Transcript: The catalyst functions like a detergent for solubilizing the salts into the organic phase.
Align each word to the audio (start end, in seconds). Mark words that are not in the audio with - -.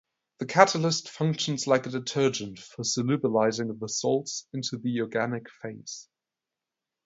The 0.39 0.47
catalyst 0.47 1.09
functions 1.11 1.67
like 1.67 1.85
a 1.85 1.91
detergent 1.91 2.57
for 2.57 2.81
solubilizing 2.81 3.79
the 3.79 3.87
salts 3.87 4.47
into 4.51 4.79
the 4.79 4.99
organic 5.01 5.47
phase. 5.61 6.09